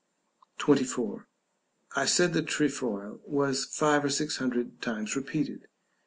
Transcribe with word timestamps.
§XXIV. 0.77 1.27
I 1.95 2.05
said 2.07 2.33
the 2.33 2.41
trefoil 2.41 3.21
was 3.23 3.65
five 3.65 4.03
or 4.03 4.09
six 4.09 4.37
hundred 4.37 4.81
times 4.81 5.15
repeated. 5.15 5.67